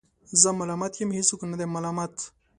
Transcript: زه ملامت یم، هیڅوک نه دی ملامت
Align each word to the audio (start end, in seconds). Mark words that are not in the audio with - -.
زه 0.41 0.49
ملامت 0.59 0.93
یم، 0.97 1.09
هیڅوک 1.17 1.39
نه 1.51 1.55
دی 1.59 1.65
ملامت 1.75 2.15